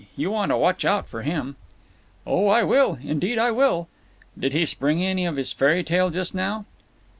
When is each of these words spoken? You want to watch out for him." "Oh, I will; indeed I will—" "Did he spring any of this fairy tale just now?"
You 0.17 0.31
want 0.31 0.49
to 0.49 0.57
watch 0.57 0.83
out 0.83 1.07
for 1.07 1.21
him." 1.21 1.57
"Oh, 2.25 2.47
I 2.47 2.63
will; 2.63 2.97
indeed 3.03 3.37
I 3.37 3.51
will—" 3.51 3.87
"Did 4.35 4.51
he 4.51 4.65
spring 4.65 5.03
any 5.05 5.27
of 5.27 5.35
this 5.35 5.53
fairy 5.53 5.83
tale 5.83 6.09
just 6.09 6.33
now?" 6.33 6.65